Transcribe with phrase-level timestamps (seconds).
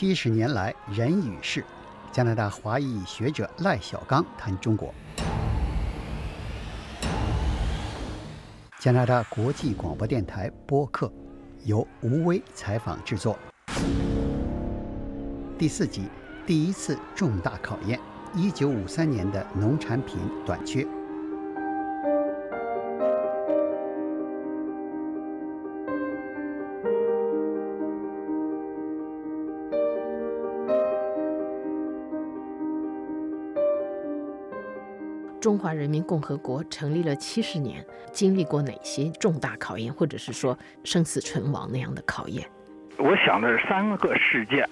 [0.00, 1.64] 七十年来人与事，
[2.12, 4.94] 加拿大华裔学者赖小刚谈中国。
[8.78, 11.12] 加拿大国际广播电台播客
[11.64, 13.36] 由吴威采访制作。
[15.58, 16.04] 第四集，
[16.46, 17.98] 第一次重大考验：
[18.36, 20.86] 一九五三年的农产品短缺。
[35.40, 42.44] 中华人民共和国成立了七十年，经历过哪些重大考验，或者是说生死存亡那样的考验？
[42.96, 44.68] 我想的是三个事件，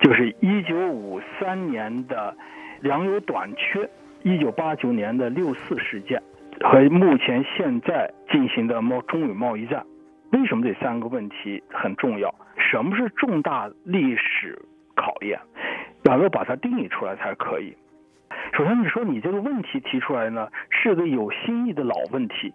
[0.00, 2.36] 就是一九五三年的
[2.80, 3.88] 粮油短缺，
[4.22, 6.22] 一九八九年的六四事件，
[6.60, 9.84] 和目前现在进行的贸中美贸易战。
[10.30, 12.32] 为什么这三个问题很重要？
[12.56, 14.56] 什么是重大历史
[14.94, 15.40] 考验？
[16.04, 17.76] 要要把它定义出来才可以。
[18.58, 22.52] 首先，你说你这个问题提出来呢，是个有新意的老问题。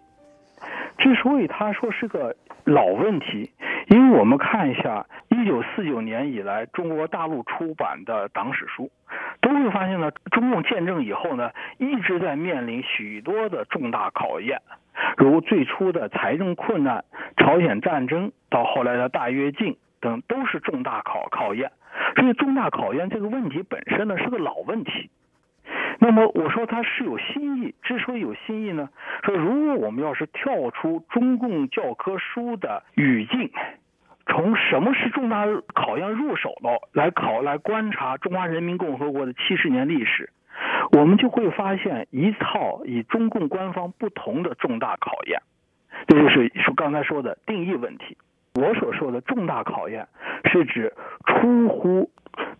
[0.98, 3.50] 之所以他说是个老问题，
[3.88, 8.90] 因为我们看一下一九四九年以来中国大陆出版的党史书，
[9.40, 14.60] 都会发现呢，中共建政以后呢，一直在面临许多的重大考验，
[15.16, 17.02] 如最初的财政困难、
[17.38, 21.72] 朝鲜战争，到后来的大跃进等，都是重大考考验。
[22.14, 25.08] 所以，重大考验这个问题本身呢，是个老问题。
[26.04, 28.90] 那么我说他是有新意，之所以有新意呢，
[29.22, 33.50] 说如果我们要是跳出中共教科书的语境，
[34.26, 40.28] 从什么是重大考验入手了来考来观察中华人民共和国的七十年历史，
[40.92, 45.40] 我们就会发现一套以中共官方不同的重大考验，
[46.06, 48.18] 这就是说刚才说的定义问题。
[48.56, 50.06] 我所说的重大考验，
[50.52, 50.92] 是指
[51.24, 52.10] 出乎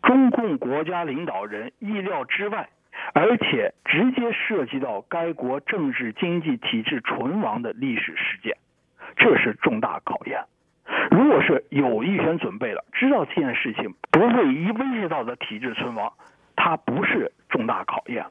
[0.03, 2.71] 中共国家领导人意料之外。
[3.13, 8.57] 而且直接涉及到该国政治经济体制存亡的历史事件，
[9.17, 10.45] 这是重大考验。
[11.11, 16.13] 如果是有预先准备了，知道这件事情不会一威胁到的体制存亡，
[16.57, 18.27] 它不是重大考验。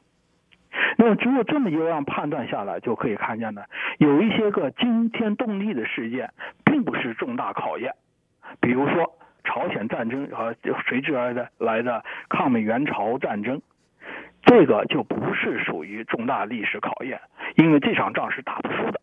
[0.96, 3.62] 那么，只有这么一个样判断下来，就可以看见呢，
[3.98, 6.30] 有一些个惊天动地的事件，
[6.64, 7.92] 并不是重大考验。
[8.60, 10.54] 比如说朝鲜战争和
[10.86, 13.60] 随之而的来的抗美援朝战争。
[14.56, 17.20] 这个就不是属于重大历史考验，
[17.56, 19.00] 因为这场仗是打不输的，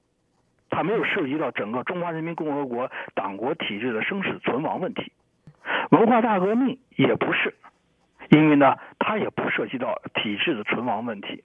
[0.69, 5.11] 它没有涉及到整个中华人民共和国党国体制的生死存亡问题。
[5.89, 7.53] 文化大革命也不是，
[8.29, 11.43] 因为呢，它也不涉及到体制的存亡问题。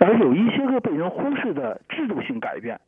[0.00, 2.78] 而有一些个被人忽视的制度性改变，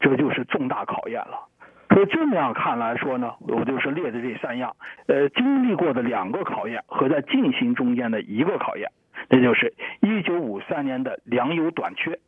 [0.00, 1.48] 这就是重大考验了。
[1.88, 8.90] 所以这么样看来说呢，我就是列的这三样，呃，经历过的两个考验和在进行中间的一个考验。
[9.28, 12.18] 这就是一九五三年的粮油短缺，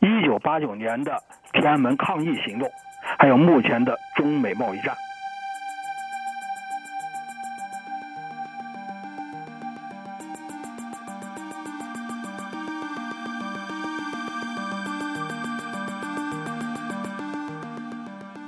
[0.00, 1.22] 一九八九年的
[1.52, 2.70] 天安门抗议行动，
[3.18, 4.94] 还有目前的中美贸易战。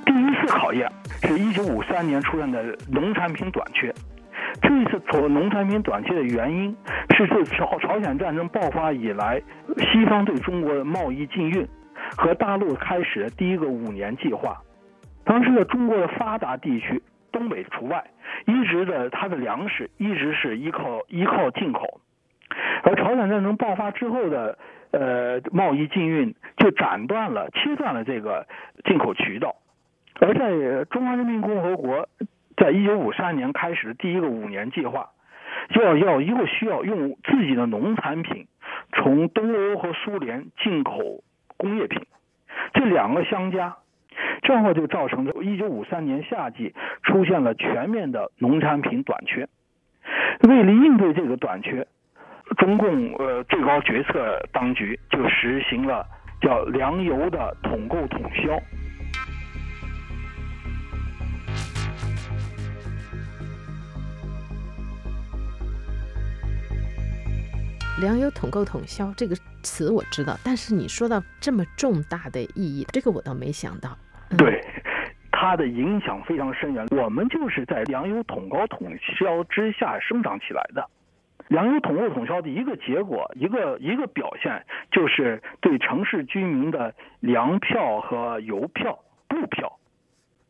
[0.05, 0.91] 第一次考验
[1.23, 3.93] 是一九五三年出现的农产品短缺。
[4.61, 6.75] 这一次从农产品短缺的原因，
[7.15, 9.41] 是自朝朝鲜战争爆发以来，
[9.77, 11.67] 西方对中国的贸易禁运
[12.17, 14.61] 和大陆开始的第一个五年计划。
[15.23, 17.01] 当时的中国的发达地区，
[17.31, 18.03] 东北除外，
[18.45, 21.99] 一直的它的粮食一直是依靠依靠进口，
[22.83, 24.57] 而朝鲜战争爆发之后的
[24.91, 28.47] 呃贸易禁运就斩断了切断了这个
[28.85, 29.55] 进口渠道，
[30.19, 32.07] 而在中华人民共和国。
[32.57, 35.09] 在一九五三年开始的第一个五年计划，
[35.69, 38.47] 就要要又需要用自己的农产品
[38.93, 41.23] 从东欧和苏联进口
[41.57, 42.01] 工业品，
[42.73, 43.75] 这两个相加，
[44.41, 46.73] 正好就造成了一九五三年夏季
[47.03, 49.47] 出现了全面的农产品短缺。
[50.47, 51.85] 为了应对这个短缺，
[52.57, 56.05] 中共呃最高决策当局就实行了
[56.41, 58.59] 叫粮油的统购统销。
[67.97, 69.33] 粮油统购统销这个
[69.63, 73.97] 词我知道，但是你说到这么重大的意义，这个我倒没想到。
[74.37, 74.61] 对，
[75.31, 76.85] 它的影响非常深远。
[76.91, 80.85] 我们就是在粮油统购统销之下生长起来的。
[81.47, 88.99] 粮油统购统销的一个结果，一个一个表现，就是对城市居民的粮票和邮票、
[89.29, 89.71] 布票，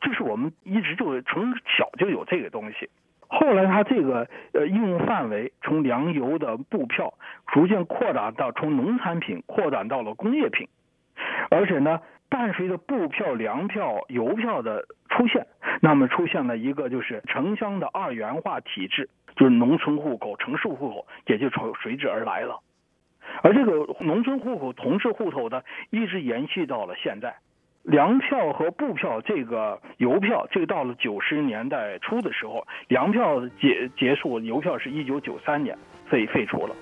[0.02, 2.90] 这是我们一直就从小就有这个东西。
[3.28, 7.14] 后来它这个呃应用范围从粮油的布票
[7.48, 10.68] 逐渐扩展到从农产品扩展到了工业品，
[11.50, 12.00] 而且呢，
[12.30, 15.46] 伴随着布票、粮票、邮票的出现，
[15.82, 22.62] 那么出现了一个就是城乡的二元化体制，就是农村户口、城市户口也就从随之而来了。
[23.42, 27.36] 而这个农村户口、同市户口呢，一直延续到了现在。
[27.86, 35.78] 粮票和布票，这个邮票，这个到了九十年代初的时候，粮票结结束，邮票是一九九三年
[36.10, 36.76] 废废除了。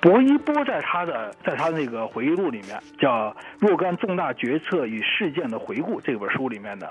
[0.00, 3.30] 薄一波在他的在他那个回忆录里面叫
[3.60, 6.90] 《若干重大决策与事件的回顾》这本书里面的。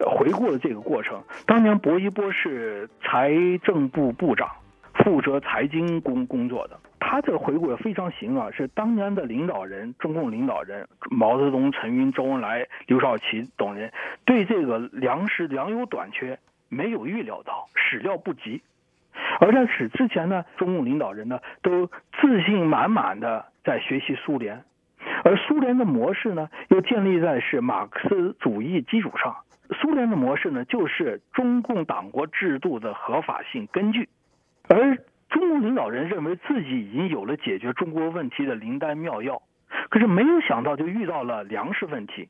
[0.00, 3.32] 回顾了这个过程，当年薄一波是财
[3.62, 4.48] 政部部长，
[4.94, 6.78] 负责财经工工作的。
[6.98, 13.92] 他这个回顾也非常行啊，是当年的领导人，中共领导人毛泽东、陈云、周恩来、刘少奇等人
[14.24, 16.38] 对这个粮食粮油短缺
[16.68, 18.60] 没有预料到，始料不及。
[19.40, 21.86] 而在此之前呢，中共领导人呢都
[22.20, 24.64] 自信满满的在学习苏联，
[25.24, 29.36] 而苏联的模式呢又建立在是马克思主义基础上。
[29.80, 34.08] 苏联的模式呢，就是中共党国制度的合法性根据，
[34.68, 34.96] 而
[35.28, 39.42] 中共领导人认为自己已经有了解决中国问题的灵丹妙药，
[39.88, 42.28] 可是没有想到就遇到了粮食问题。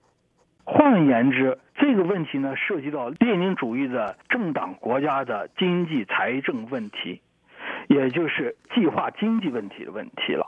[0.65, 7.21] 换言之，这个问题呢，涉及到列宁主义的政党国家的经济财政问题，
[7.89, 10.46] 也就是计划经济问题的问题了。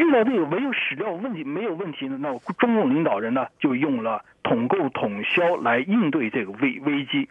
[0.00, 7.28] 遇到这个没有史料问题没有问题呢，那中共领导人呢就用了统购统销来应对这个危危机，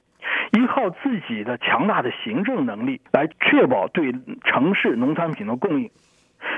[0.51, 4.13] 依靠自己的强大的行政能力来确保对
[4.44, 5.89] 城市农产品的供应。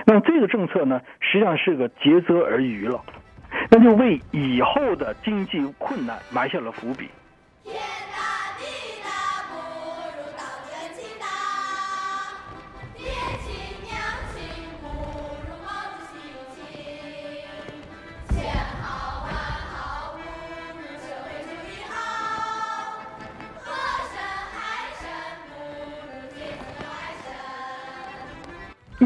[0.05, 3.01] 那么这个政策呢，实际上是个竭泽而渔了，
[3.69, 7.07] 那就为以后的经济困难埋下了伏笔。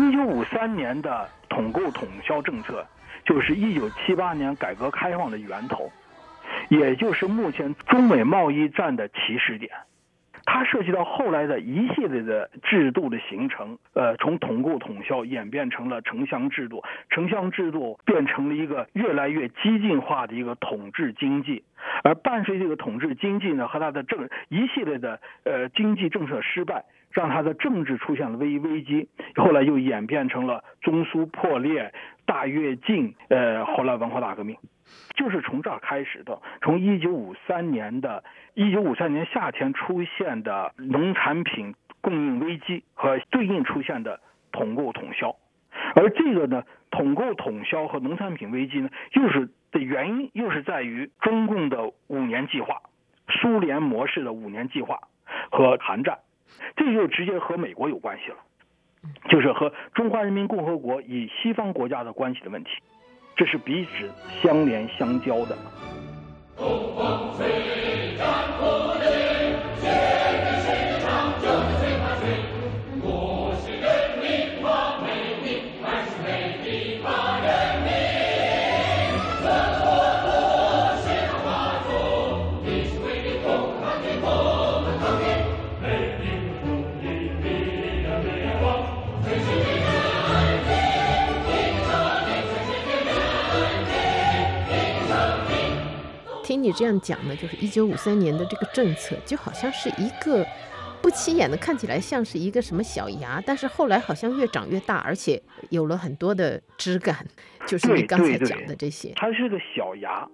[0.08, 2.86] 一九五三年的统购统销政策，
[3.26, 5.92] 就是一九七八年改革开放的源头，
[6.70, 9.72] 也就是目前中美贸易战的起始点。
[10.48, 21.64] 它涉及到后来的一系列的制度的形成，呃，从统购统销演变成了城乡制度，城乡制度变成了一个越来越激进化的一个统治经济，
[22.04, 26.86] 而伴随这个统治经济呢，和它的政一系列的呃经济政策失败。
[27.12, 31.94] 让他的政治出现了危危机，后来又演变成了中苏破裂、
[32.26, 34.58] 大跃进，呃，后来文化大革命，
[35.16, 36.38] 就是从这儿开始的。
[36.62, 38.22] 从一九五三年的
[38.54, 44.20] 一九五三年夏天出现的农产品供应危机和对应出现的
[44.52, 45.34] 统购统销，
[45.96, 52.82] 而这个呢，统购统销和农产品危机呢，又是的原因又是在于中共的五年计划、
[53.28, 54.98] 苏联模式的五年计划
[55.52, 56.18] 和韩战。
[56.78, 58.38] 这就直接和美国有关系了，
[59.30, 62.70] 就是和中华人民共和国与西方国家的关系的问题，
[63.36, 64.10] 这是彼此
[64.42, 65.58] 相连相交的。
[96.66, 100.44] 你这样讲呢，就是一九五三年的这个政策，就好像是一个
[101.00, 107.16] 不起眼的，看起来像是一个什么小芽，但是后来好像越长越大，而且有了很多的枝干，
[107.68, 109.14] 就是你刚才讲的这些。
[109.16, 110.28] 它是个小芽，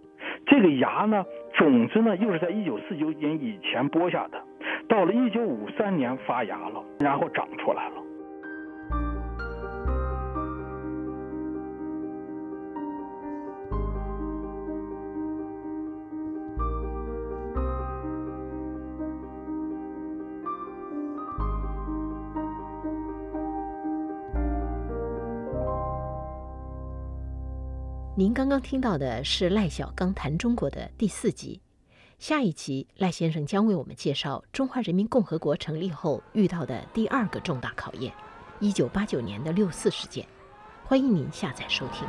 [0.47, 4.41] 这个芽呢，种子呢又是在一九四九年以前播下的，
[4.87, 8.00] 到了一九五三年发芽了，然后长出来了。
[28.21, 31.59] 您刚刚听到的是赖小刚谈中国的第四集，
[32.19, 38.13] 下一集赖先生将为我们介绍中华人民共和国成立后遇到的第二个重大考验——
[38.61, 40.23] 一九八九年的六四事件。
[40.85, 42.07] 欢迎您下载收听。